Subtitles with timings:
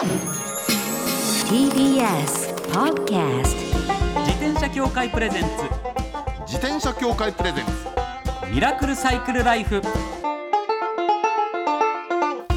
[0.00, 0.08] TBS
[2.72, 3.42] Podcast
[4.24, 5.48] 自転車協会プレゼンツ。
[6.46, 7.70] 自転車協会プレゼンツ。
[8.50, 9.82] ミラクルサイクルライフ。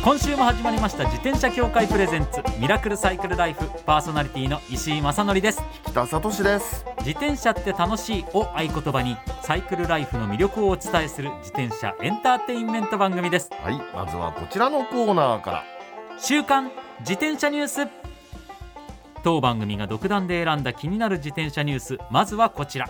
[0.06, 1.04] 今週も始まりました。
[1.04, 2.42] 自転車協会プレゼンツ。
[2.62, 3.66] ミラクルサイクルライフ。
[3.86, 5.62] パーソナリティの石井正則です。
[5.88, 6.86] 北里志です。
[7.00, 13.50] 自転車って楽しいを合言葉にサイクルライフの魅力をお伝えする自転車エンターテインメント番組です。
[13.52, 15.64] はいまずはこちらのコーナーから。
[16.20, 16.72] 週刊
[17.04, 17.88] 自転車ニュース。
[19.26, 21.98] 当番組が独断で選んだ気になる自転車ニュース。
[22.10, 22.90] まずはこちら。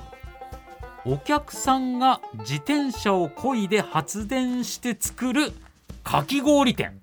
[1.04, 5.52] お客さんが自転車を漕いで発電して作る
[6.04, 7.02] かき氷店。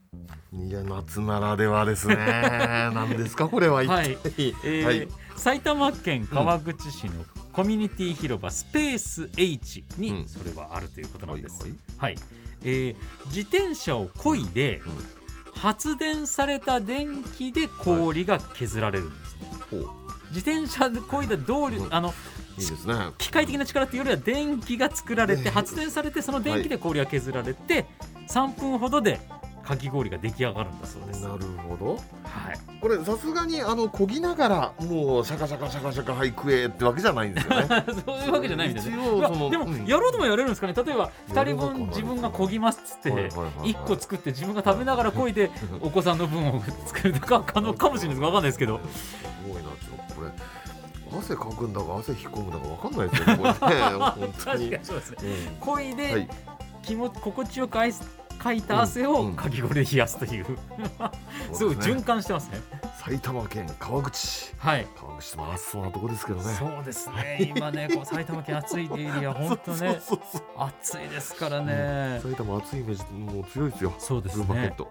[0.53, 2.15] いや夏ならではですね。
[2.95, 3.97] 何ですかこれは一体。
[3.97, 4.11] はい。
[4.12, 5.09] えーはい。
[5.34, 7.12] 埼玉県川口市の
[7.53, 10.29] コミュニティ広場スペース H にうん。
[10.29, 11.75] それはあるということなんです、はい。
[11.98, 12.17] はい、
[12.62, 15.20] えー自転車を漕いでうん
[15.55, 19.37] 発電された電気で氷が削られるんです、
[19.71, 19.89] ほう。
[20.33, 21.95] 自転車で漕いだ動力、うん。
[21.95, 22.15] あの
[22.59, 22.95] いいですね。
[23.19, 27.87] 機械的な力っていうよりは電気が作られてね発電されてその電気で氷が削られて
[28.29, 29.20] 3分ほどで
[29.71, 31.23] かき氷が出来上がるんだそうです。
[31.23, 31.95] なるほど。
[31.95, 32.01] は
[32.53, 37.67] い、これさすがにあの漕ぎながらもうシャカシャカシャカシャカはい食えって わけじゃないんですよね。
[38.05, 38.97] そういうわけじゃないんですね。
[38.97, 39.87] 一応うわそのでも、うん。
[39.87, 40.75] やろうともやれるんですかね。
[40.75, 48.25] 例えば2人分自分が漕ぎますっつってはいはいはいはい1個作って自分が食べながら漕いでお子さんの分を作るとか可能かもしれないです。
[48.25, 50.31] わかんないですけどすごいなちょっとこれ。
[51.17, 53.81] 汗かくんだか汗引っ込むんだかわかんないですよねこれね。
[53.83, 55.17] 本 当確にかにそうですね。
[55.21, 56.29] うんで、はい。
[56.83, 60.46] 気持ち心地よくアイスかいた汗をうんうんかき氷で冷やすという、
[61.52, 62.60] すごい循環してますね。
[63.05, 64.16] 埼玉県川口。
[64.16, 64.86] 市はい。
[64.98, 66.44] 川口市も暑そうなとこですけどね。
[66.55, 67.52] そうですね。
[67.56, 70.00] 今ねこう埼玉県暑いエリア 本当ね
[70.56, 73.92] 暑いですからね、埼玉暑いイメージもう強いですよ。
[73.98, 74.74] そうですね。
[74.78, 74.84] う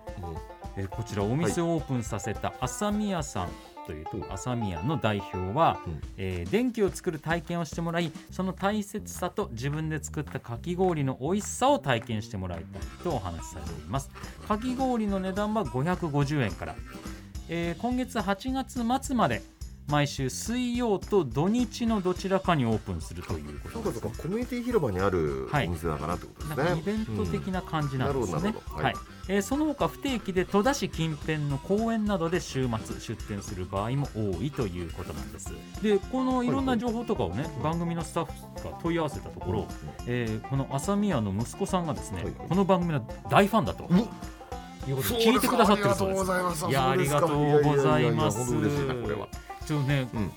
[0.77, 3.49] えーこちらお店をオープンさせた朝宮さん
[3.93, 6.01] という朝宮の代表は、うん。
[6.17, 14.09] えー電気を作る体験をしてもらいその大切さと自分で作ったかき氷の美味しさを体験してもらいたいとお話しされています。
[14.47, 16.75] かき氷の値段は550円から、
[17.49, 19.41] えー今月8月末まで
[19.89, 24.01] 毎週水曜と土日のどちらかにオープンするというこそうかとです。
[24.01, 28.53] そうかコミュニティ広場にあるはいお店だからってことですね、かイベント的な感じなんですね。
[28.67, 28.93] ははい。
[28.93, 28.95] い。
[29.29, 35.53] えーその他不定期で戸田市近辺の公園などで週末出店する場合も多いということなんです。
[35.81, 39.67] でこのいろんな情報とかをね、番組のスタッフが問い合わせたところ、
[40.07, 42.33] えーこの朝宮の息子さんがですね、はいはい。
[42.49, 43.97] この番組の大ファンだとうん。
[43.97, 44.01] い
[44.93, 46.15] うことで聞いてくださってるそうで
[46.55, 46.59] す。
[46.61, 48.37] すいやありがとうございます。
[48.45, 49.27] 本当嬉しいなこれは
[49.69, 50.31] ちょっとね、うん。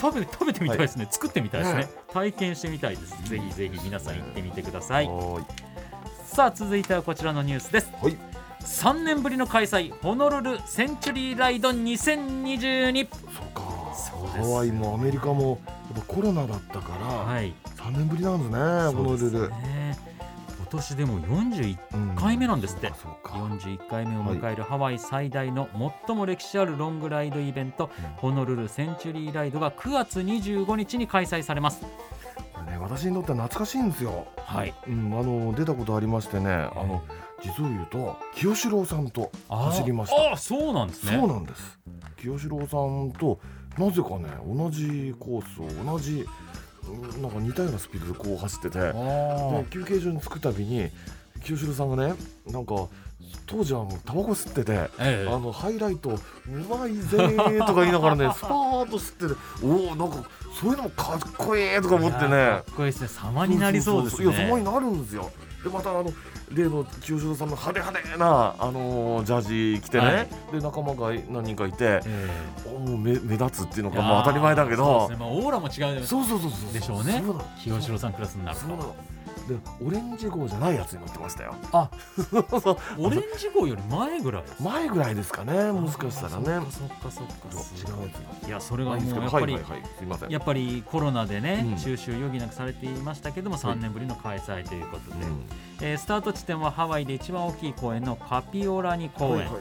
[0.00, 1.80] 食べ食べてみたいですね、作ってみたいですね。
[1.80, 3.28] ね体験してみたいです。
[3.28, 5.06] ぜひぜひ皆さん行ってみてください。
[5.06, 5.08] い。
[6.24, 7.90] さあ続いてはこちらのニュースです。
[8.00, 8.16] はい。
[8.60, 13.62] 3年ぶりの開催ホノルルセンチュリーライド2022そうか。
[13.62, 15.60] ハワイもアメリカも
[15.92, 17.52] やっぱコロナだったから、はい。
[17.76, 18.56] 3年ぶりなんですね
[18.96, 19.58] このルルそうですね。
[19.58, 19.77] 今
[20.68, 22.16] 年でも41うん。
[22.16, 22.92] 回目なんですって。
[23.00, 23.34] そうか。
[23.34, 25.68] 41回目を迎えるハワイ最大の
[26.06, 31.82] 最も歴史あるロングライドイベント、ホノルルセンチュリーライドが9月25日に開催されます。
[31.82, 34.26] ね私にとっては懐かしいんですよ。
[34.36, 34.74] はい。
[34.86, 37.02] うん、あの出たことありましてね、あの
[37.42, 40.30] 実を言うと清志郎さんと走りました。
[40.30, 41.18] ああそうなんですね。
[41.18, 41.78] そうなんです。
[42.20, 43.40] 清志郎さんと
[43.78, 46.26] なぜかね同じコースを同じうん
[47.20, 50.90] なんか似たようなスピードでこう走ってて、であ休憩所に着くたびに
[51.44, 52.14] 清志郎さんがね
[52.46, 52.88] なんか
[53.46, 54.78] 当時はもうタバコ吸ってて。
[54.78, 55.28] あええ。
[55.28, 56.18] あのハイライトう
[56.68, 60.28] まいぜーとか言いながらね スパーッと吸ってておおなんか
[60.60, 62.28] そういうのもかっこいいとか思ってね。
[62.28, 63.08] かっこいいですね。
[63.08, 64.24] 様になりそうですね。
[64.24, 65.30] いや様になるんですよ
[65.62, 66.12] でまたあの
[66.52, 70.28] 例の清志郎さんの派手派手な、あのージャージ着てね、はい。
[70.52, 72.00] で仲間が何人かいて。
[72.06, 72.28] え
[72.66, 75.24] おもう目目立つっていうのえがもう当たり前だけそうどですね。
[75.24, 76.72] まあ、オーラも違うそうそうそうそう。
[76.72, 77.22] でしょうね。
[77.24, 77.44] そうなの。
[77.60, 78.64] 清志郎さんクラスになると。
[78.64, 78.94] そうなの
[79.48, 81.54] でオレンジ号じゃないやつに乗ってましたよ。
[81.72, 81.90] あ
[82.60, 84.62] そう オレンジ号より前ぐらいです。
[84.62, 86.66] 前ぐらいですかねもしかしたらね。
[86.70, 88.00] そっかそっかそっか。
[88.00, 88.12] 違うや
[88.44, 90.30] ついやそれがもうやっぱり、はいはいはいすいません。
[90.30, 91.76] やっぱりコロナでね、うん。
[91.76, 95.44] 中止を余儀なくされていましたけども3年ぶりの開催ということで、うん。
[95.80, 99.58] えースタート地点はハワイで一番大きい公園のカピオラニ公園、はいはい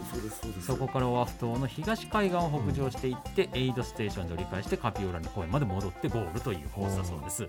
[0.61, 7.47] そこからオアフ島の東海岸を北上していって、エイドステーションで折り返してカピオラニ公園まで戻ってゴールというコースだそうです。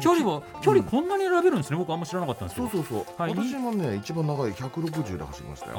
[0.00, 2.68] 距離は距離こんなに選べるんですね、僕あんま知らなかったんですけど。
[2.68, 3.34] そうそうそう、はい。
[3.34, 5.72] 私もね一番長い160で走りましたよ。
[5.76, 5.78] あ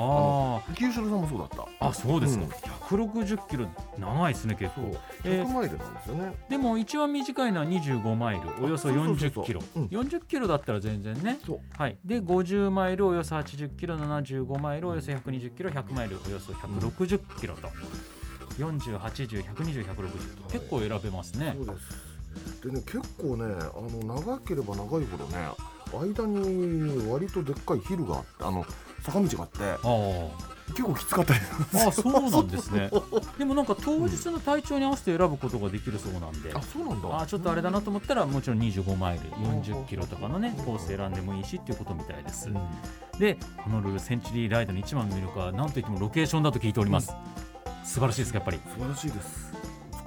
[0.70, 1.88] の清志郎さんもそうだった。
[1.88, 2.52] あそうですか、うん。
[2.52, 3.68] 160キロ
[3.98, 8.66] 長いですね結構、えー100マイルなんですよね、でも一番短いのは25マイル。
[8.66, 9.16] およそそうそうそう。
[9.16, 9.62] 40そうキロ。
[9.76, 9.86] うん。
[9.86, 11.40] 40キロだったら全然ね。
[11.46, 11.60] そう。
[11.78, 11.98] はい。
[12.04, 17.70] で50マイルおよそ80キロ75マイルおよそ120キロ100マイルおよそ160キロと、
[18.60, 21.56] 4080120160結構選べますね。
[21.58, 22.07] そうです
[22.64, 25.50] でね結構ねあの長ければ長いほどね
[25.94, 28.66] 間に割とでっかいヒルがあってあの
[29.04, 31.40] 坂道があってあ結構きつかったり
[31.86, 32.90] ああそうなんですね。
[33.40, 36.54] でもなんか当日の体調に合わせて選ぶことができるそうなんで。
[36.54, 37.22] あそうなんだ。
[37.22, 42.50] あちょっとあれだなと思ったらもちろん25マイル40キロとかのねコース選んでもいいしっていうことみたいです。
[42.50, 42.58] うん。
[43.18, 47.14] でホノルルセンチュリーライドの一番の魅力は何といってもロケーションだと聞いております。
[47.86, 48.60] 素晴らしいですかやっぱり。
[48.68, 49.54] 素晴らしいです。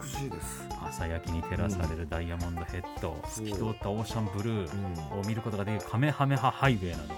[0.02, 7.14] 美しいです朝焼きに照らされるダイヤモンドヘッド透き通ったオーシャンブルうんーを見ることができるカメハメハハイウェイなど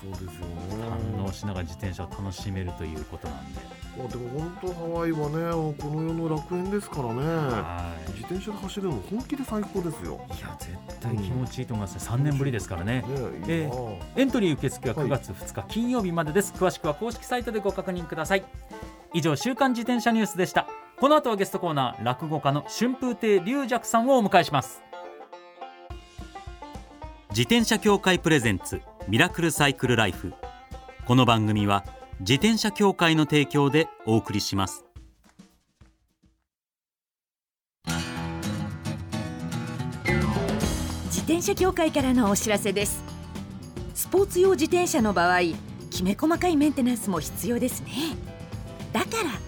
[0.00, 0.84] そうですよね。
[1.16, 3.60] 堪能しながら自転車を楽しめるということなんで。
[4.04, 7.20] あでも本当ハワイはねこの世の楽園ですからね。
[7.20, 8.12] はい。
[8.12, 10.20] 自転車で走れるの本気で最高ですよ。
[10.28, 12.16] いや絶対気持ちいいと思いますね。
[12.16, 13.02] 3年ぶりですからね。
[13.02, 13.08] ね
[13.58, 13.74] いいな。
[13.74, 13.80] あ
[14.16, 18.44] エントリー受付は9月2日金曜日までです、詳しくは公式サイトでご確認ください。
[19.12, 20.66] 以上週刊自転車ニュースでした
[21.00, 24.82] この後はゲストコーナー落語家の春風亭龍尺さんをお迎えします。
[27.30, 30.34] 自転車協会プレゼンツミラクルサイクルライフ。
[31.06, 31.84] この番組は
[32.18, 34.84] 自転車協会の提供でお送りします。
[41.04, 43.04] 自転車協会からのお知らせです。
[43.94, 45.42] スポーツ用自転車の場合
[45.90, 47.92] きめ細かいメンテナンスも必要ですね。
[48.92, 49.47] だから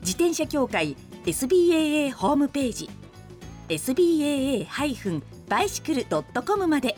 [0.00, 2.88] 自転車協会 SBAA ホームページ
[3.68, 6.96] SBAA-bicycle.com まで。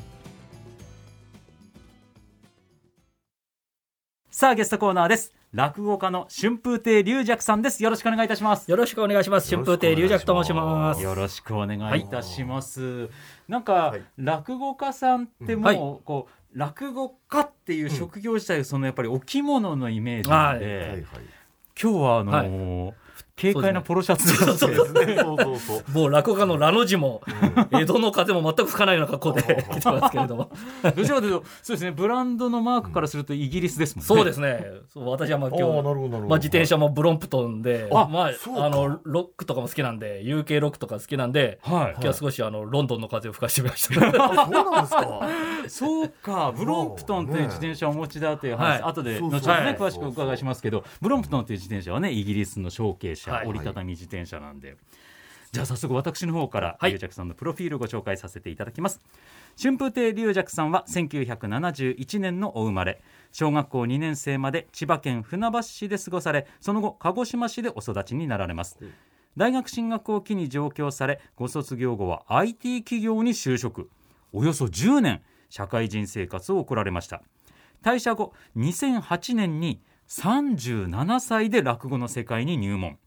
[4.31, 5.34] さあゲストコーナーです。
[5.52, 7.82] 落語家の春風亭龍尺さんです。
[7.82, 8.70] よろしくお願いいたします。
[8.70, 9.50] よろしくお願いします。
[9.50, 11.02] 春風亭龍尺と申します。
[11.02, 13.10] よろしくお願いいたします。
[13.49, 14.02] なんか、はい。
[14.16, 15.76] 落語家さんってもう、はい。
[15.76, 21.04] こう落語家っていう職業自体、そのやっぱりお着物のイメージなんで、はいはい
[21.81, 23.01] 今日はあのー
[23.40, 25.58] 軽快なポロシャツでそうですねそうそう。
[25.58, 27.23] そう もう落語家のラの字も、
[27.73, 30.50] 江戸の風も全く吹かないような格好で 来てますけれども。
[30.84, 34.06] どちらかというとそうですねブランドのマークからするとイギリスですもんね。
[34.06, 34.64] そうですね。
[34.88, 44.06] そう私はまあ今日、まあ自転車もブロンプトンで、あまああのロックとかも好きなんで、UK ロックとか好きなんで、はい今日は少しあのロンドンの風を吹かしてみました。
[44.06, 45.28] あそうなんですか。
[45.69, 48.90] そうか、ブロンプトンというね自転車をお持ちだという話、はい。
[48.90, 53.14] 後で後ほどね、はい詳しくお伺いしますけど、ブロンプトンという自転車はね、イギリスの小径
[53.46, 54.76] 折りたたみ自転車なんで。
[55.52, 56.93] じゃあ早速私の方からはい。
[56.93, 59.00] 龍尺さんのプロフィールをご紹介させていただきます。
[59.61, 63.02] 春風亭龍尺さんは1971年のお生まれ。
[63.33, 68.78] 小学校2年生まで千葉県船橋市で過ごされその後鹿児島市でお育ちになられます。
[69.37, 73.90] 大学進学を機に上京されご卒業後は IT 企業に就職。
[74.33, 77.23] およそ10年社会人生活を送られました。
[77.83, 82.99] 退社後2008年に37歳で落語の世界に入門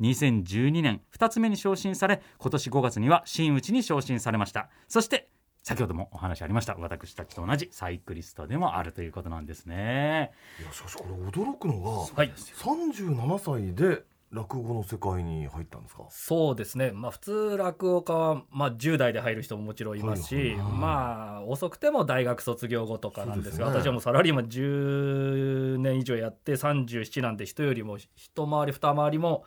[0.00, 4.68] 2012年2つ目に昇進され今年5月には真打ちに昇進されました。
[4.88, 5.28] そして
[5.62, 6.76] 先ほどもお話ありました。
[6.78, 10.30] 私たちと同じサイクリストでもあるということなんですね。
[10.60, 12.32] いやしかしこれ驚くのがはい。
[12.32, 16.04] 37歳で落語の世界に入ったんですか？
[16.10, 20.44] そうですね、まあ、普通落語家は、まあ、10代で入る人ももちろんいますし、はい。
[20.44, 20.56] はい。
[20.58, 23.78] はいまあ遅くても大学卒業後とかなんですがね。
[23.78, 29.44] 私はもうサラリーマン10年以上やって37なんで人よりも一回り二回りも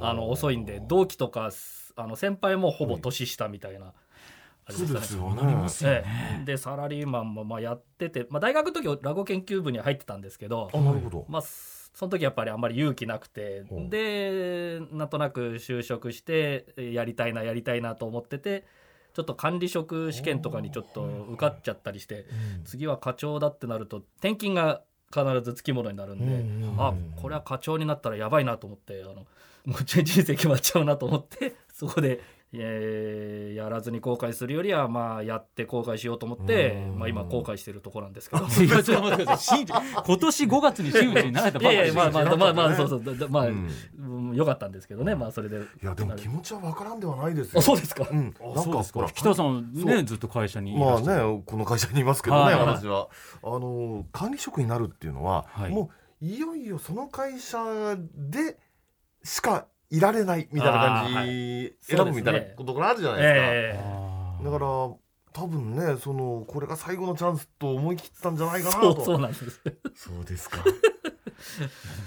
[0.00, 1.50] あの遅いんで同期とか
[1.96, 3.92] あの先輩もほぼ年下みたいな、
[4.66, 5.62] あれそうですかね。
[5.62, 6.04] ですよね。
[6.04, 6.04] え
[6.42, 6.44] え。
[6.44, 11.26] でサラリーマンもまあやってて、まあ、大学の時は落語研究部には入ってたんですけどあなるほど。
[11.28, 18.64] まあ、その時やっぱりあんまり勇気なくてでなんとなく就職してえやりたいなやりたいなと思ってて
[19.12, 22.26] ちょっと管理職試験とかにちょっと受かっちゃったりして
[22.64, 26.80] 次は課長だってなると転勤が必ずつきものになるんで、うんうんうん。
[26.80, 29.26] あこれは課長になったらやばいなと思ってあの
[29.64, 32.20] もう人生決まっちゃうなと思ってそこで
[32.52, 36.98] えーやらずに後悔するよりはまあやって後悔しようと思ってうん。
[36.98, 38.46] まあ今後悔してるところなんですけど。
[38.46, 41.76] 今年5月に真打ちになられたいばっかり。
[41.76, 42.76] やいやまあまあまあまあね。
[42.76, 43.28] そうそう。
[43.28, 43.68] まあうん。
[43.98, 45.14] うん良かったんですけどね。
[45.14, 45.58] まあそれで。
[45.58, 47.60] いやでも気持ちはわからんではないですよ。
[47.60, 48.06] あそうですか。
[48.10, 48.34] うん。
[48.40, 49.10] あそうですか。
[49.12, 49.84] 北田さんそう。
[49.84, 52.54] ねずっと会社にいまあねこの会社にいますけどね、はい。
[52.54, 53.08] 私は。
[53.42, 55.70] あの管理職になるっていうのは、はい。
[55.70, 55.90] も
[56.22, 57.58] ういよいよその会社
[58.14, 58.58] で
[59.22, 60.78] しかいられないみたいな
[61.12, 64.66] 感じ、選ぶみたいなことがあるじゃないですか、だから
[65.32, 69.60] 多分ねそのこれが最後のチャンスと思い切ったんじゃないかなそうとそうなんです。
[69.94, 70.64] そうですか。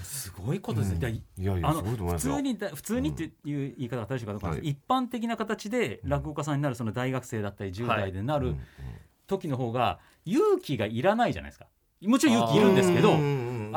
[0.02, 1.14] すごいことですね、うん。
[1.14, 2.36] いいやいやすごいと思いますよ。
[2.36, 8.54] 通にだ普通にっていう言い方が正しいかどうか一般的な形で落語家さんになるその大学生だったり10代でなる
[9.26, 11.66] 時の方が勇気がいらないじゃないですか。
[12.02, 13.16] もちろん勇気いるんですけどあ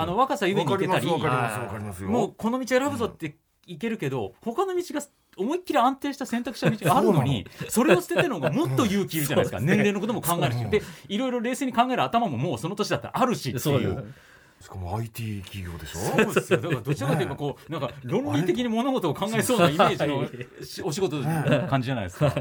[0.05, 3.37] の若さゆえにいけたりもうこの道選ぶぞって
[3.67, 5.01] いけるけど他の道が
[5.37, 9.59] 思いっきり安定した選択肢の道があるのにそれを捨ててるのがもっと勇気いるじゃないですか。
[9.59, 10.65] 年齢のことも考えるし。
[10.69, 13.51] でいろいろ冷静に考える頭ももうその年だったらあるし。
[13.51, 14.13] っていう。
[14.59, 15.99] しかも IT 企業でしょ？
[15.99, 16.59] そうですよ。
[16.59, 22.33] だからどちらかというとこうなんか論理的に物事を考えそうなイメージのしお仕事の感じじゃないですか。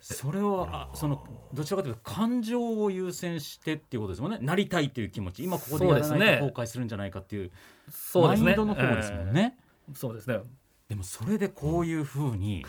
[0.00, 1.22] それをあその
[1.52, 1.92] どちらかとい。
[1.92, 3.98] うと感情を優先してってい。
[3.98, 4.86] うことですもんねなりたい。
[4.86, 5.04] ってい。
[5.04, 6.38] う気持ち今ここでやらそうですねない。
[6.38, 7.10] と後悔するんじゃない。
[7.10, 7.44] かってい。
[7.44, 7.52] うマイ
[7.90, 9.58] そうですねンドの方ですもんね。
[9.90, 10.40] ええそうですね。
[10.88, 12.66] でもそれでこういうふうに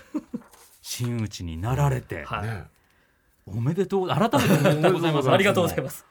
[0.82, 2.64] 真打ちになられてはい、ね。
[3.46, 5.30] おめでとう改めておめでとうございます。
[5.32, 6.06] ありがとうございます。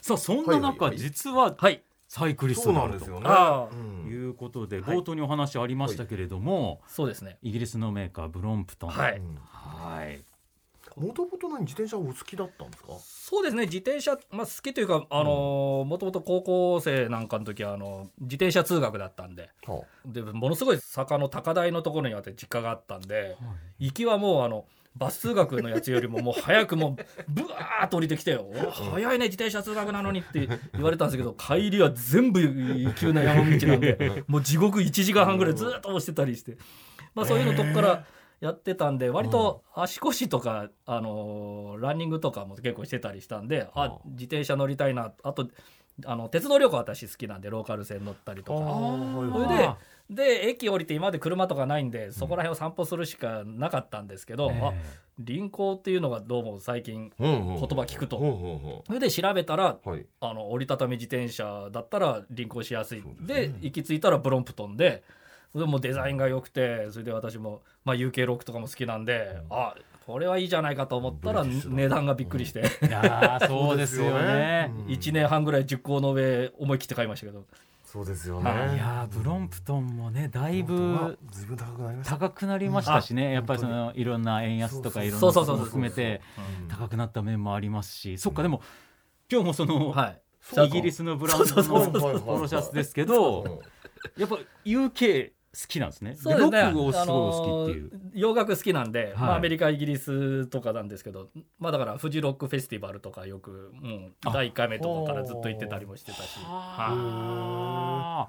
[0.00, 0.98] さあそんな中、はいはいはい。
[0.98, 1.82] 実ははい。
[2.08, 3.26] サイクリストになんですよね。
[3.26, 3.74] ああ。
[3.74, 4.10] うん。
[4.10, 4.96] いうことではい。
[4.96, 7.38] 冒頭にお話ありましたけれども、そうですね。
[7.42, 8.90] イギリスのメーカーブロンプトン。
[8.90, 9.22] はい。
[9.52, 10.29] はい
[10.96, 12.88] もともと何自転車お好きだったんですか？
[12.98, 13.64] そうですね。
[13.64, 19.50] 自転車、まあ、好きというかあのもともと高校生なんかの時はあの自転車通学だったんで。
[19.66, 23.36] はでものすごい坂の高台のところにあって実家があったんで
[23.78, 24.64] 行きはもうあの
[24.96, 32.40] バス通学のやつよりももう早くもう ブワーッと降りてきてよ「お早いね自転車通学なのに」って言われたんですけど帰りは全部
[32.96, 36.56] 急な山道なんで もう地獄1時間半ぐらいずっと押してたりして、
[37.14, 38.04] まあ、そういうのとこから
[38.40, 45.48] やってたんで割と足腰とか、あのーランニングとかも結構してたりしたんであ自転車乗りたいなあと
[46.06, 48.58] あの鉄道旅行私好きなんでローカル線乗ったりとか。
[48.58, 49.76] それであ
[50.10, 54.72] で駅降りて今まで車とかないんでそこら辺を散歩するしかなかったんですけど、ーあ
[55.18, 58.82] 輪行っていうのがどうも最近あ言言葉聞くと。
[58.86, 60.06] それで調べたらうはい。
[60.20, 63.02] あの折りたたみ自転車だったら輪行しやすい。
[63.02, 65.04] そうで,、行き着いたらブロンプトンで
[65.54, 69.74] でもうデザインが良くてそれで私も、まあ、UK6 とかも好きなんで、あ
[70.06, 74.72] これはいいじゃないかと思ったら値段がびっくりして、いやーそうですよね。
[74.76, 74.86] うん。
[74.86, 77.44] 1年半ぐらい熟考の上思い切って買いましたけど。
[77.84, 78.44] そうですよい。
[78.44, 81.18] ねやーブロンプトンもねだいぶ
[81.56, 82.16] 高くなりました。
[82.16, 83.32] 高くなりましたしね。
[83.32, 85.66] やっぱりそ本のいろんな円安とかいろんなそうそうそうそう。
[85.66, 86.20] ことも含めて
[86.62, 88.16] うん高くなった面もありますし。
[88.18, 88.62] そっかでも
[89.30, 89.94] 今日もその
[90.64, 91.90] イギリスのブランドの
[92.20, 93.60] ポロシャツですけど
[94.16, 96.14] やっぱ UK 好きなんですね。
[96.14, 96.62] そうですね。
[96.62, 97.90] ロックをすごい好きっていう。
[97.92, 108.28] あのー洋楽好きなんで、まはいあアメリカイギリスとかなんですけど、まあだからフジロックフェスティバルとかよく、うん、あ第1回目とかからずっと行ってたりもしてたし、は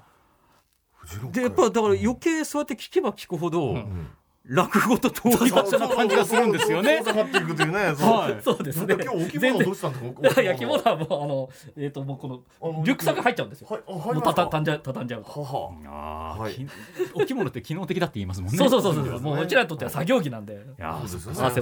[0.94, 4.08] フジロックーでやっぱだから余計そうやって聞けば聞くほど、うん
[4.44, 7.04] 落語と遠い場所な感じがするんですよね遠。
[7.04, 8.96] ざかっていくというねそうはいい、そうですね。
[9.00, 9.98] 今日お着物どうしたんで
[10.30, 13.68] すかいや着物はもうあのえっ、ともうこのリュックサック入っちゃうんですよ。
[13.70, 13.82] はい
[14.14, 15.30] もうたた畳んじゃう畳んじゃうと。
[15.30, 16.66] ははあーはいき
[17.14, 18.58] お着物って機能的だって言いますもんね。
[18.58, 19.20] そうそうそうそう。
[19.20, 20.54] もううちらにとっては作業着なんで。
[20.54, 21.60] いやーそうですよね汗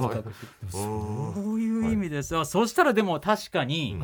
[0.71, 4.01] そういう意味ですよ、そしたらでも確かに、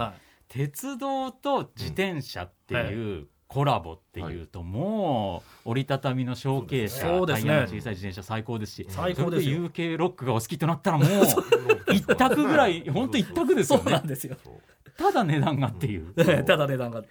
[0.49, 7.49] 鉄道と自転車っていうコラボっていうともう折りたたみのショーケースそうですね。
[7.49, 9.69] タイヤの小さい自転車最高ですし最高ですよ。
[9.69, 11.09] UK ロックがお好きとなったらもう
[11.95, 13.91] 一択ぐらい本当一択ですそよね。
[13.93, 14.37] うなんですよ。
[14.97, 16.12] ただ値段がっていう。
[16.45, 17.05] ただ値段が。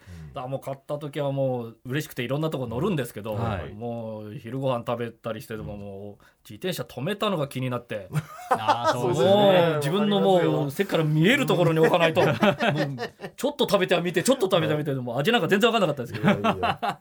[0.44, 8.10] あもう買った時はもう嬉しくていろんなとこ乗るんですけど、はいもう昼ご飯食べたりしててももう自転車止めたのが気になって。
[8.52, 9.72] あーそうですもね。
[9.74, 12.22] う自分のもう背から見えるところに置かないと。
[13.36, 16.26] ちょっと食べては見てちょっと食べては見てでも味なんか全然分かんなかったですけど。
[16.26, 17.00] いやいや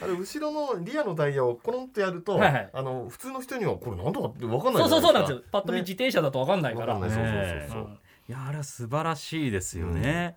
[0.00, 5.38] あれ後ろのリアのタイヤをコロンとやると、はいはいあの普通の人にはこれなんだかって分かんないそうそうそうなんですよ。
[5.38, 7.18] よパッと見自転車だと分かんないから、分かんない。
[7.18, 7.98] ねそうそうそうそう。
[8.28, 10.36] いやあれは素晴らしいですよね、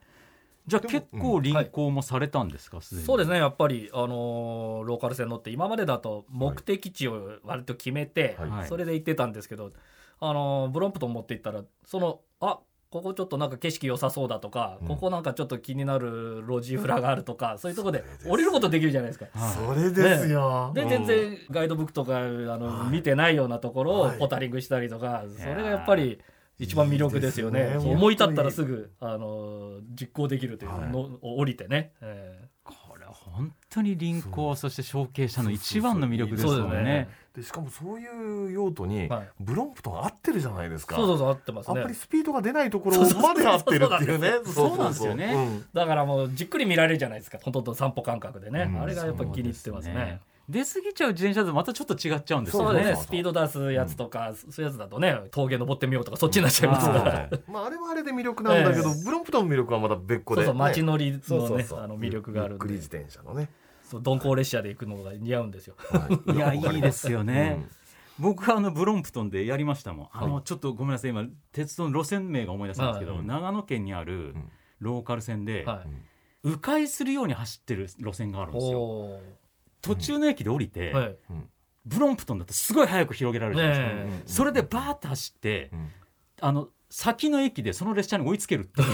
[0.69, 2.79] じゃあ結構輪行もされたんですか？
[2.81, 3.07] すでに。
[3.07, 3.37] そうですね。
[3.37, 8.49] やっぱり、あのーローカル線乗って今までだと目的地を割と決めて、はい。
[8.49, 8.67] はい。
[8.67, 9.71] それで行ってたんですけど、
[10.19, 12.59] あのーブロンプトン持って行ったらそのあ
[12.91, 14.87] ここちょっとなんか景色良さそうだとか、うん。
[14.87, 19.27] ここなんかちょっと気になる路地裏があるとかそういうところで降りることできるじゃないですか。
[19.37, 20.71] それですよ。
[20.73, 24.17] で全然ガイドブックとかあの見てないようなところをはい。
[24.17, 26.19] ポタリングしたりとか、それがやっぱり
[26.59, 27.77] 一番魅力ですよね。
[27.79, 31.93] いいね思い立ったらすぐあの実行できるというはいの、降りてね。
[32.01, 37.09] えこれは本当に輪行そして承継者の一番の魅力ですそうよねですね。
[37.33, 40.97] でしかもそういう用途にはいブロンプトン合ってるじゃないですか。
[40.97, 41.95] ーそうそうそう合ってますねあんまり。
[41.95, 44.31] スピードが出ないところまで合ってるっていうね。
[44.45, 47.39] そうなんですよねうんだからもうじっくり見られるじゃないですか。
[47.41, 48.69] ほとんど散歩感覚でね。
[48.69, 50.19] うんあれがやっぱり気に入ってますね。
[50.49, 52.79] 出過ぎちゃう自転車とまたちょっと違っちゃうんですよね。
[52.79, 53.05] そうですね。
[53.05, 57.11] スピード出すやつとか、そういうやつだとね、峠登ってみようとかそっちになっちゃいますかはら。
[57.11, 57.29] はい。
[57.47, 62.65] まああれはあれで魅力なんだけど、えブロンプトンの魅力はまた別個で、そうそうね街乗りのねあの魅力があるんで。
[62.65, 63.49] ゆっくり自転車のね。
[63.83, 65.75] そう鈍行列車で行くのが似合うんですよ。
[65.77, 66.35] はい。
[66.35, 67.67] いやいいですよね、
[68.19, 68.23] うん。
[68.23, 70.09] 僕はあのブロンプトンでやりましたもん。
[70.13, 74.51] あの、はちょっとごめんなさい今鉄道の路線名が思い出したんですけど、はい長野県にあるん。
[74.79, 75.83] ローカル線で、は
[76.43, 76.47] い。
[76.47, 78.79] 迂回するように走ってる路線があるんですよ。
[78.79, 79.21] お
[79.81, 81.15] 途中の駅で降りて、ーはい。
[81.85, 85.89] ブロンプトンだとすごい早く広げられるじゃないですか、ねそれでバーッと走って、うん。
[86.41, 88.89] あの先の駅でその列車に追いつけるっていう。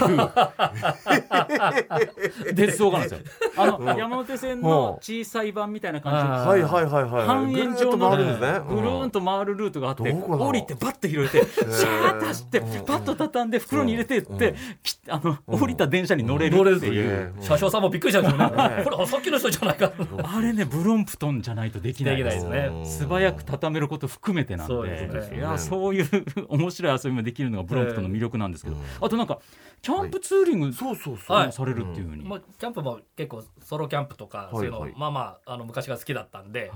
[2.54, 3.26] 鉄道があるんですよ
[3.56, 6.16] あの、山手線の小さい版みたいな感じ。
[6.16, 7.26] であーはいはいはいはい。
[7.26, 8.60] 半円状のぐるーっと回るんですね。
[8.68, 12.84] ぐるーんと回るルートがあって、降りてバッて広げてシャーッと走ってうん。
[12.84, 14.38] パッと畳んで袋に入れてっうん。
[14.38, 17.32] てきあの降りた電車に乗れるっていう。
[17.36, 17.42] ええ。
[17.42, 18.76] 車掌さんもびっくりしたんですよね。
[18.78, 19.92] ねこれあさっきの人じゃないか。
[20.22, 22.46] あれねブロンプトンじゃないとできないです。
[22.46, 22.70] ね。
[22.70, 22.86] うん。
[22.86, 26.08] 素早く畳めること含めてなんそうでいやそういう
[26.48, 28.82] 面白い遊びもできるのがブロンプトンの魅力なんですけど、うん。
[29.00, 29.38] あとなんか
[29.86, 31.36] キャンプツーリングそうそうそう。
[31.36, 31.52] はい。
[31.52, 36.70] されるっていうふうに、まあキャンプも結構ソロキャンプとかそういうの、はいはいまあまああの昔が好きだったんで、はい。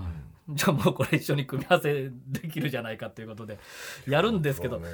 [0.50, 3.58] じゃあもうこれ一緒に組み合わせできるじゃないかということで
[4.06, 4.90] やるんですけど、そうね。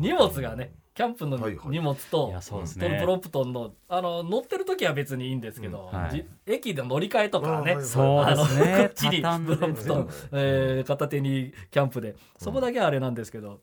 [0.00, 1.68] 荷物がねキャンプのはいはい。
[1.68, 5.96] 荷物と、いやそうですとねプロンプトンのあの乗ってる時は別にいいんですけど、うん。
[5.96, 6.10] はい。
[6.10, 8.76] じ駅で乗り換えとかはね、そうですね。
[8.78, 12.16] こっちにプロンプトン、えー片手にキャンプで。
[12.36, 13.60] そこだけはあれなんですけど、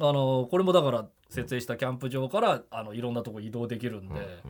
[0.00, 4.42] あのこれもだから設営したキャンプ場からあのいろんなとこ移動できるんで、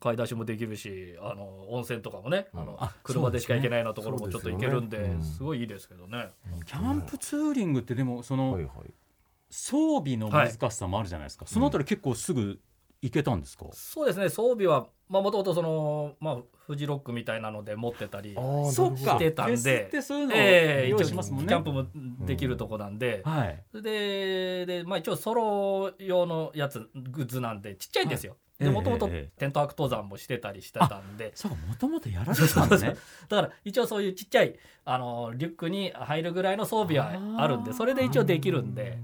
[0.00, 6.30] 買い出しもできるしあの温泉とかもね、あのあ車でしか行けないようなところもちょっと行けるんでねすごいいいですけどね。
[6.66, 8.72] キャンプツーリングってでもその、はいはい。
[9.50, 12.60] 装備の難しさもあるじゃないですか、そのあたり結構すぐ
[13.00, 14.28] 行けたんですか、そうですね。
[14.28, 19.12] 装備はもともとその、まあ、フジロックみたいなので持ってたりあーそっか。
[19.12, 21.86] してたんでフェスってそういうのをええ用意一応しますもんね、キャンプも
[22.26, 23.62] できるとこなんで、はい。
[23.70, 28.36] それでで、まあ、一応ソロ用のやつグッズなんでちっちゃいんですよ。
[28.60, 31.32] ええでもともとええテントアク登山もしてたりしてたんで。
[31.34, 32.96] そうかもともとやられてたんですね
[33.28, 38.98] だから一応そういうちっちゃいあのリュックに入るぐらいの装備はあるんでそれで一応できるんで。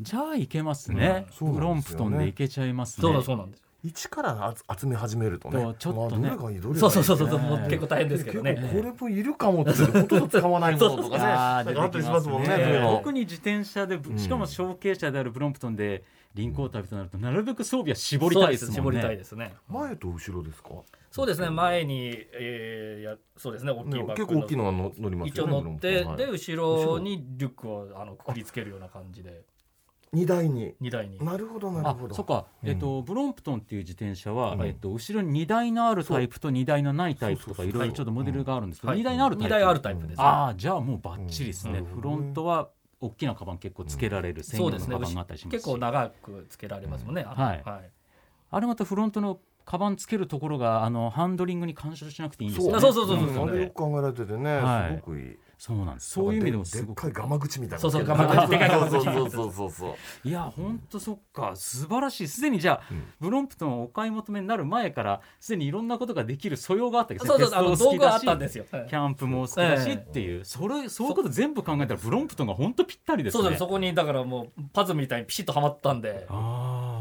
[0.00, 1.32] じゃあ行けますね、うん。
[1.32, 3.02] そうブロンプトンで行けちゃいますね。
[3.02, 5.74] そうそうなんです一から集め始めるとね。
[5.78, 6.28] ちょっとね。
[6.28, 7.38] まあどれがいいどれがいいそうそうそうそう
[7.68, 8.54] 結構大変ですけどね。
[8.72, 11.24] これもいるかもってほとんど使わないものとかね。
[11.24, 12.80] あったりしますもんね。
[12.98, 16.02] 特に自転車でんしかも小径車であるブロンプトンで
[16.34, 19.54] 輪行旅となるとなるべく装備は絞りたいです絞りたいですね。
[19.68, 20.70] 前と後ろですか？
[21.10, 26.16] そうですね前に、えー、やそうですね大きいねバ結構大きいのがの乗ります一応乗って、はい。
[26.16, 29.42] で後ろにリュックをあのくくりつけるような感じで
[30.12, 30.74] 荷台に。
[30.80, 31.18] 荷台に。
[31.24, 32.14] なるほどなるあほど。
[32.14, 32.68] そっか、うん。
[32.68, 34.66] えっとブロンプトンっていう自転車は、うん。
[34.66, 38.98] えっと後ろに荷台のあるタイプと荷台のないタイプとかいろいろちょっとモデルがあるんですけど、はい。
[38.98, 39.54] 荷台のあるタイプ。
[39.54, 45.56] 荷台あるタイプですああじゃあもうバッチリですね、うんフロントは大きなカバン結構つけられる専用のそうですねカバンがあったりしますし。
[45.58, 47.62] 結構長くつけられますもんね、はい。
[47.64, 47.90] はい。
[48.50, 52.80] あれまたフロントのカバンつけるところがあのハンドリングに干渉しなくていいんですよね。
[52.80, 52.92] そう。
[52.92, 53.48] そうそうそうそうん。
[53.50, 54.56] あれよく考えられててね。
[54.56, 54.94] はい。
[54.96, 55.36] すごくいい。
[55.58, 56.10] そうなんです。
[56.10, 58.48] そういう意味でもすごくでっかいガマ口みたいなそうそうガマ口。
[58.48, 59.04] でかいガマ口
[59.52, 60.28] そうそうそう。
[60.28, 61.52] いやほんとそっか。
[61.54, 62.28] 素晴らしい。
[62.28, 63.02] すでにじゃあ、うん。
[63.20, 68.64] ブロンプトンをお買い求めになる前からすでにいろんなことができる素養があったわけそうそうあの鉄道具はあったんですよ。
[68.70, 68.86] はい。
[68.88, 73.42] キャンプも好きだしええっていう、それそういうこと全部考えたらブロンプトンが本当ぴったりですね。
[73.42, 76.26] そうですそこにだからもうパズルみたいにピシッとはまったんで。
[76.28, 76.97] あー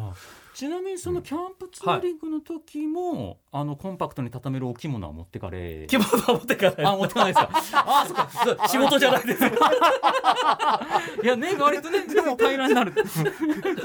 [0.58, 6.86] ちなみにそのキャンプツーリングの時も、あのコンパクトに畳めるお着物は持ってかれ着物は持ってかない。
[6.93, 7.50] あ持ってかないですか？
[7.86, 8.65] あそっか。
[8.67, 9.43] 仕事じゃないです。
[9.43, 9.52] よ
[11.24, 12.91] いやね割とね平らになる。
[12.91, 13.08] でも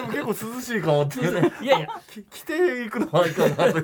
[0.09, 1.53] 結構涼しいかもっていうね。
[1.61, 1.89] いやいや。
[2.11, 3.83] き着ていくのはいいかなというね。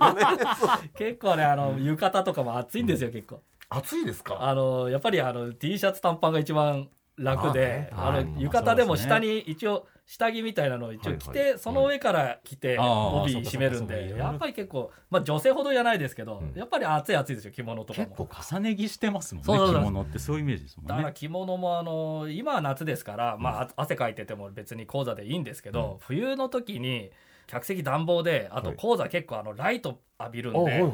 [0.96, 3.42] 結構ねあの浴衣とかも暑いんですよ結構。
[3.68, 4.38] 暑いですか？
[4.40, 14.14] あのやっぱりあの T シャツ短パンが一番楽であの浴衣でも下に一応下着みたいなのを一応着てその上から着て帯締めるんで。
[14.16, 16.59] やっぱり結構まあ女性ほどじゃないですけどうん。
[16.59, 18.31] やっぱり暑い暑いですよ着物とか結構も。
[18.50, 20.88] 重ね着してますもんね着物ってそういうイメージですもんね。
[20.88, 27.11] だから着物もあの今は夏ですから、まあ、あ汗かいてても別に講座でいいんですけど、冬の時に
[27.48, 28.76] 客席暖房であとはい。
[28.76, 30.84] 講座結構あのライト浴びるんで、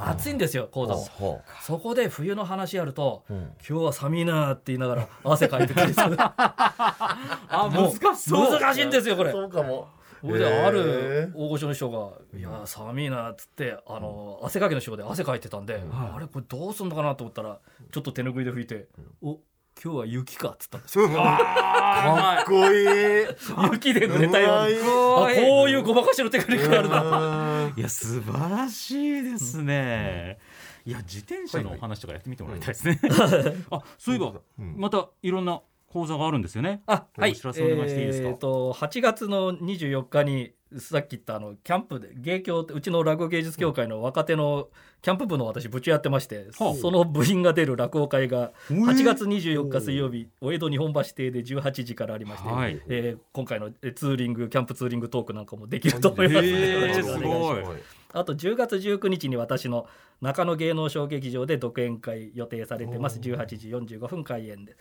[0.00, 1.00] 暑いんですよ講座も。
[1.36, 8.60] はそこで冬の話やると今日は寒いなって言いながら汗かいてたりする あ難しそう。
[8.60, 9.32] 難しいんですよこれ。
[9.32, 9.88] そうかも。
[10.20, 17.58] それであへるー大御所の人が「いやー寒いな」っつってあの汗かきの人で汗かいてたんで、あれこれどうすんのかなと思ったら
[17.90, 18.88] ちょっと手ぬぐいで拭いて
[19.22, 19.38] 「お
[19.82, 21.08] 今日は雪か」っつったんですよ。
[21.08, 22.86] かっこいい。
[23.72, 27.78] 雪で濡れたようこういうごまかしのテクニックがあるんだうん。
[27.78, 28.90] いや素晴らし
[29.20, 30.38] いですね、
[30.84, 33.00] いや自転車のお話とかやってみてもらいたいですね、
[33.70, 34.74] あそういえば、うん。
[34.76, 36.82] またいろんな講座があるんですよね。
[36.86, 38.28] あはいお知らせお願いしていいですか？
[38.28, 44.68] えーと8月の24日にさっき言ったあのキャンプで芸協ってうちの落語芸術協会の若手の
[45.02, 52.80] キャンプ部の私部長やってまして、はあその部員が出る落語会がうえ8月24日水曜日お江戸日本橋邸で18時からありまして、はい。
[52.88, 56.36] えー今回のえツーリングキャンプツーリングトークなんかもできると思います。
[56.36, 58.00] のでへーよろしくお願いします。
[58.12, 59.86] あと10月19日に私の
[60.20, 63.18] 中野芸能小劇場で独演会予定されてます。
[63.18, 64.76] 18時45分開演で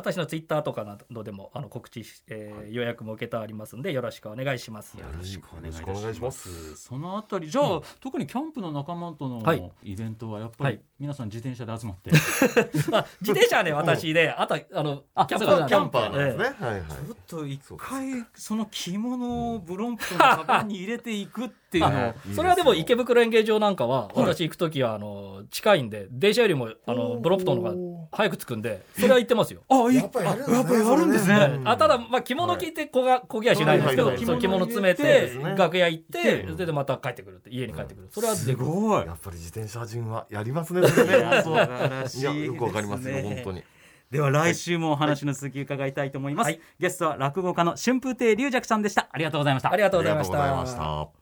[0.00, 4.96] 私のツイッターとかなどでもあの告知し、えー予約も受けてありますんでよろしくお願いします。
[4.98, 6.74] よろしくお願いしまします。
[6.76, 6.76] す。
[6.76, 9.72] そのあたりじゃあ、特にキャンプの仲間とのはい。
[9.82, 10.84] イベントはやっぱりはい。
[10.98, 12.10] 皆さん自転車で集まって、
[12.92, 13.72] あ自転車はね。
[13.72, 16.56] 私であとあのあキャンプそうかキャンパーなんですね。
[16.60, 16.88] えはいはい。
[16.88, 21.84] ちょっと一回その着物をブロンプトのカバンに入れていくっていう。
[21.84, 29.62] のそれはでも池袋演芸場なんかは私行く時はあの近いんで電車よりもあのブロンプトンの方が早く着くんでそれは行ってますよ。
[29.68, 30.54] あいやっぱりやるんですね。
[30.56, 31.60] やっぱりやるんですね。
[31.64, 36.52] あただ、まあ、着物着てこがこぎはしないんですけど、着物詰めてて楽屋行って、うん。
[36.54, 39.06] それでまた帰ってくるって家に帰ってくる、それはすごい。
[39.06, 41.20] やっぱり自転車人はやりますねそれね。
[42.16, 43.62] いやよくわかりますよ本当に。
[44.10, 46.60] では来週もお話の続き伺いたいと思います、はい。
[46.80, 49.08] ゲストは落語家の春風亭龍尺さんでした。
[49.12, 49.72] ありがとうございました。
[49.72, 50.80] ありがとうございましありがとうございた。
[50.80, 51.19] ました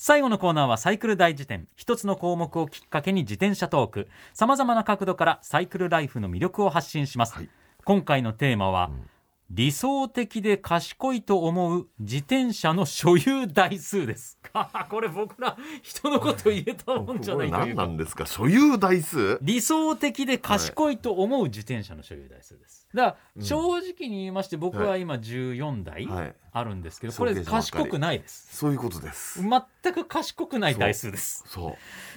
[0.00, 1.66] 最後のコーナーはサイクル大辞典。
[1.74, 4.08] 一つの項目をきっかけに自転車トーク。
[4.32, 7.48] さまざまな角度からサイクルライフの魅力を発信します、はい。
[7.84, 9.10] 今回のテーマは、うん。
[9.50, 14.38] 理想的で賢いと思う自転車の所有台数です。
[14.88, 17.66] これ僕ら人のこと言えたもんじゃないというか。
[17.66, 18.24] 何なんですか？
[18.24, 19.38] 所有台数？
[19.42, 22.86] 理想的で賢いと思う自転車の所有台数です。
[22.94, 26.06] だから正直に言いまして僕は今14台。
[26.06, 28.56] はいあるんですけどこれ賢くないです。
[28.56, 29.40] そういうことです。
[29.42, 31.44] 全く賢くない台数です。
[31.46, 31.74] そう。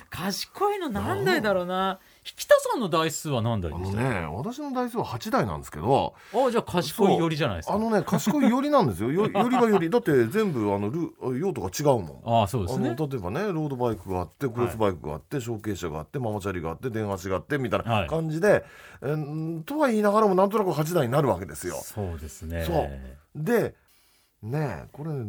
[0.09, 1.99] 賢いの何台だろうな。
[2.23, 7.73] 引田さんの台数は何台でしたね私の台数は8台なんですけどあじゃあ賢い寄りじゃないですか。
[7.73, 9.11] あのね賢い寄りなんですよ。
[9.11, 9.89] よ 寄りが寄り。
[9.89, 12.43] だって全部あのル用途が違うもん。
[12.43, 12.95] あそうですね。
[12.95, 18.01] 例えばねロードバイクがあってクロスバイクがあって、小径車があってママチャリがあって電圧があってみたいはい。
[18.03, 18.63] な感じで、
[19.01, 21.75] えーとは言いながらもなんとなく8台になるわけですよ。
[21.81, 22.65] そうですね。
[22.65, 22.89] そう。
[23.35, 23.75] で
[24.43, 25.23] ねえこれどう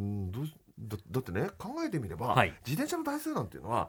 [0.79, 2.55] だだってね考えてみれば、はい。
[2.67, 3.89] 自転車の台数なんていうのは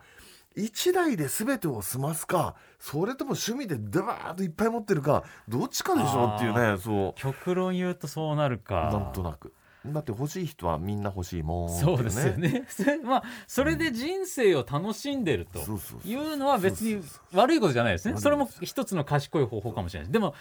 [0.57, 7.13] 1台で全てを済ますかそれとも趣味でダバーッといっぱい持ってるかどっちかでしょっていうねそう。
[7.15, 8.89] 極論言うとそうなるか。
[8.91, 9.53] なんとなく。
[9.85, 12.65] だって欲しい人はみんな欲しいもんそうですよね。
[13.03, 15.59] まあそれで人生を楽しんでると
[16.05, 17.01] いうのは別に
[17.33, 18.17] 悪いことじゃないですね。
[18.17, 20.11] それも一つの賢い方法かもしれない。
[20.11, 20.35] でも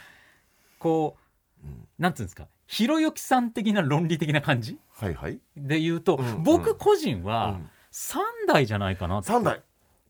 [0.79, 1.17] こ
[1.65, 1.89] ううん。
[1.99, 2.47] なんつうんですか？
[2.73, 4.79] ひろゆきさん的な論理的な感じ？
[4.99, 9.31] はいはい、で言うと、うん僕個人うはん、3台じゃないかなって。
[9.31, 9.61] 3台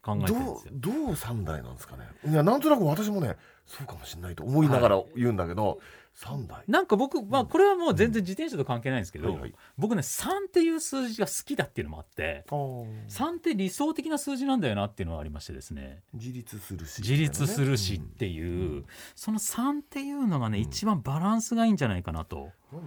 [0.03, 0.73] 考えてどうるんですよ。
[0.75, 2.05] どう3台なんですかね。
[2.27, 3.37] いやなんとなく私もね
[3.67, 5.79] そうかもしれないと思いながら言うんだけど、
[6.17, 9.55] 3台なんか僕、まあ、これはもう全然自転車と関係ないんですけど、はいはい。
[9.79, 13.07] 僕ね3っていう数字が好きだっていうのもあってあー。
[13.09, 16.03] 3って理想的な数字なんだよなっていうのがありましてですね。
[16.13, 18.85] 自立するし自立するしっていう、
[19.15, 22.51] その3っていうのがね、一番バランスがいいんじゃないかなと。
[22.73, 22.81] うん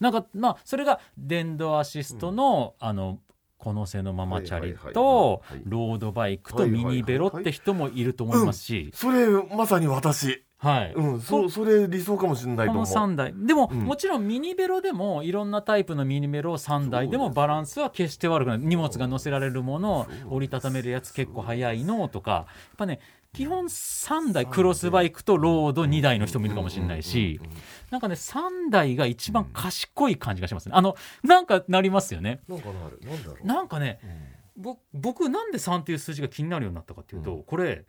[0.00, 3.20] なんだなんかまあそれが電動アシストの、あの
[3.64, 13.10] この背のままチャリとロードバイクとミニベロって人もいると思いますし、それまさに私はい、うんそそれ理想かもしれないことの思う。
[13.10, 13.34] 3台。
[13.36, 13.80] でも、うん。
[13.80, 18.58] もちろんミニベロでもいろんなタイプのミニベロを3台でもバランスは決して悪くない。
[18.58, 22.30] 荷物が載せられるものそう折りたためるやつ結構速いのとか。
[22.30, 22.46] やっ
[22.76, 23.00] ぱね
[23.34, 27.58] 基本3台クロスバイクとロード2台の人もいるかもしれないしうんうんうん
[27.90, 30.72] なんかね3台が一番賢い感じがしますね。
[30.74, 32.40] あのなんかなりますよね。
[32.48, 33.00] なんかなる。
[33.04, 33.46] なんだろう。
[33.46, 34.34] なんかねうん。
[34.56, 37.84] ぼ僕なんで3っていう数字が気になるようになったかっていうと、これ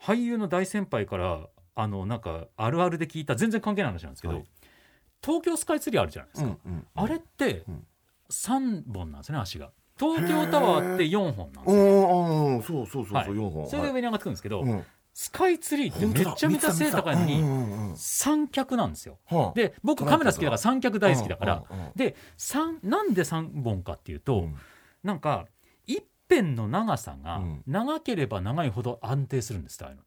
[0.00, 4.44] 俳優の大先輩からあのなんかあるあるで聞いた全然関係ない話なんですけど、はい。
[5.24, 7.86] 東京スカイツリーあるじゃないですか、うんうんあれってうん
[8.30, 9.70] 3本なんですね足が。
[9.98, 12.62] 東京タワーって4本なんですうよ、んうん。
[12.62, 13.28] そうそうそうそう、はい。
[13.28, 13.68] 4本。
[13.68, 14.84] それで上に上がってくるんですけど、うん。
[15.12, 17.96] スカイツリーってめっちゃめちゃ背高いのにうんうんうん。
[17.96, 19.18] 三脚なんですよ。
[19.26, 19.52] はあ。
[19.54, 21.64] で僕カメラ好きだから三脚大好きだから。
[21.70, 21.92] うんうんうん。
[21.94, 24.56] で三なんで3本かっていうと、うん。
[25.04, 25.46] なんか
[25.86, 27.62] 一辺の長さがうん。
[27.66, 30.02] 長ければ長いほど安定するんですってああいうの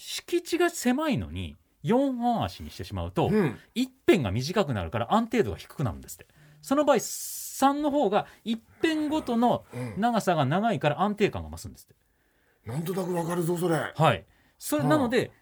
[0.00, 3.58] 敷地が狭いのに4本足にしてしまうと、うん。
[3.74, 6.26] 一辺が短くなるから安定度が低くなるんですって。
[6.62, 10.00] その場合3の方が一辺ごとのうん。
[10.00, 11.86] 長さが長いから安定感が増すんですっ
[12.64, 12.70] て。
[12.70, 13.92] なんとなくわかるぞそれ。
[13.94, 14.24] はい。
[14.58, 14.90] それはあ。
[14.90, 15.32] なので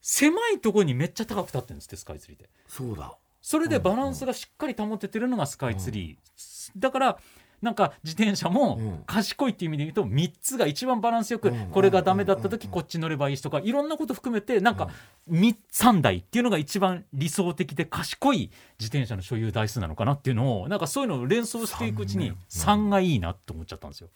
[0.00, 3.18] 狭いところにめっちゃ高く立ってるんですってスカイツリーってそうだ。
[3.42, 7.18] それでバランスがしっかり保ててるのがスカイツリー、だから
[7.62, 9.02] なんか自転車もうん。
[9.06, 11.66] 賢いっていう意味で言うと3つが一番バランスよくうん。
[11.70, 12.70] これがダメだった時うん。
[12.70, 14.88] こっち乗ればいいしとかいろんなこと含めてなんか
[15.28, 24.08] うん3台っていうのが一番理想的で賢い自転車の所有台数なのかなっていうのをなんかそういうのを連想していくうちに三3がいいなと思っちゃったんですよ。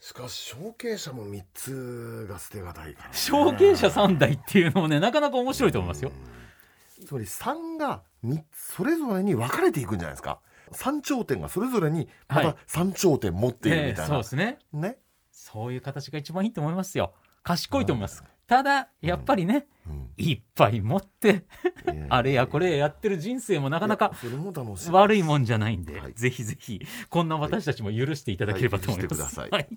[0.00, 3.14] しかし承継者も三つが捨てがたいからね。
[3.14, 6.12] 証券者3台っていうのもねなかなか面白いと思いますよ。
[7.06, 8.02] つまり3が
[8.52, 10.40] それぞれに分かれていくんじゃないですか
[10.72, 12.46] 三頂点がそれぞれにまはい。
[12.46, 14.58] た三頂点持っているええみたいな、そうですね。
[14.72, 14.98] ね、
[15.30, 17.14] そういう形が一番いいと思いますよ。
[17.42, 18.24] 賢いと思います。
[18.46, 20.10] ただやっぱりね、うん。
[20.16, 21.44] いっぱい持って
[22.10, 24.12] あれやこれややってる人生もなかないか
[24.90, 26.14] 悪いもんじゃないんで、はい。
[26.14, 29.40] ぜひぜひこんな私たちも許していただければと思います。
[29.40, 29.50] はい。
[29.50, 29.68] 許してくだはい、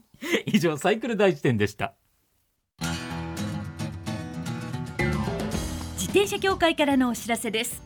[0.47, 1.93] 以上サイクル大辞典でした。
[5.95, 7.81] 自転車協会からのお知らせです。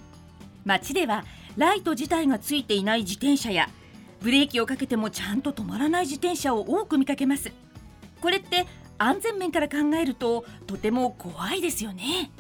[0.64, 1.26] 街では
[1.58, 3.70] ライト自体がついていない自転車や
[4.22, 7.52] ブレーキをかけてもちゃんと止まらない自転車を多く見かけます。
[8.22, 12.32] これって安全面から考えるととても怖いですよね。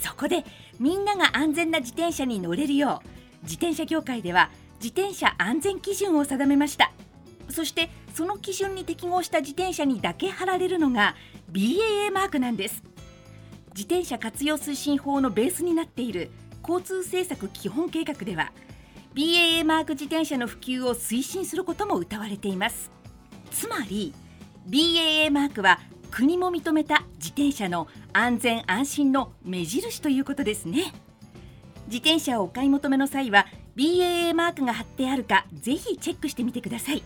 [0.00, 0.44] そこで
[0.78, 3.08] みんなが安全な自転車に乗れるよう
[3.42, 4.50] 自転車協会では
[4.82, 6.92] 自転車安全基準を定めました。
[7.50, 11.16] そしてその基準に適合した自転車にだけ貼られるのが
[11.52, 12.82] BAA マークなんです。
[13.74, 16.30] 自転車活用推進法のベースになっている
[16.70, 18.52] 交通政策基本計画では
[19.12, 22.92] BAA マーク自転車の普及を推進することも謳われています。
[23.50, 24.14] つまり
[24.68, 25.80] BAA マークは
[26.12, 30.92] 国も認めた自転車の安全安心の目印ということですね。
[31.86, 37.02] 自転車をお買い求めの際は BAA マークが貼ってあるかぜひチェックしてみてください。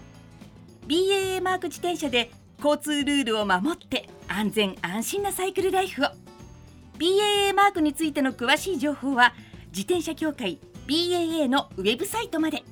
[0.87, 2.31] BAA マーク自転車で
[2.62, 6.09] 交通ルールを守って安全安心なサイクルライフを。
[6.98, 9.33] BAA マークについての詳しい情報は
[9.76, 12.62] 自転車協会 BAA のウェブサイトまで。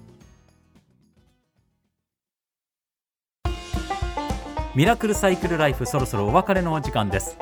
[4.77, 7.37] ミラクルサイクルライフそろそろお別れのお時間です。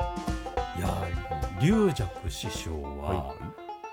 [0.79, 3.35] いやー龍尺師匠は、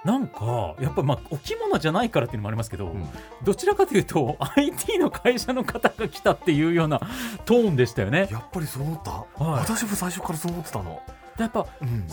[0.07, 3.07] なんかやっぱまあお着物じゃないからっていうのもありますけど、ん。
[3.45, 6.99] どちらかというと IT の会社の方が来たっていうような
[7.45, 8.27] トーンでしたよね。
[8.33, 9.11] やっぱりそう思った、
[9.45, 9.61] はい。
[9.61, 11.03] 私も最初からそう思ってたの、
[11.37, 12.07] やっぱうん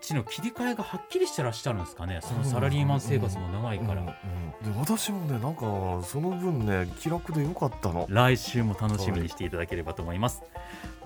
[0.00, 4.10] スイッチの切り替えがはっきりしてらっしゃるんですかねそのサラリーマン生活も長いから、で
[4.78, 8.06] 私もねなんかその分ね気楽でよかったの。
[8.08, 10.42] 来週も楽しみにしていただければと思います、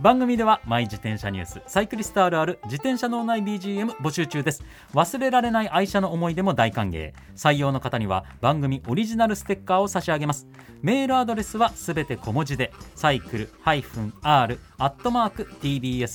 [0.01, 4.63] 番組ではマイ自転車ニュースサイクリストあるある自転車脳内 BGM 募集中です。
[4.93, 7.13] 忘れられない愛車の思い出も大歓迎。
[7.35, 10.47] 採用の方には番組オリジナルステッカーを差し上げます。
[10.83, 13.89] メールアドレスはすべて小文字でサイクル -r
[14.23, 14.47] ア
[14.87, 16.15] ットマーク tbs.co.jp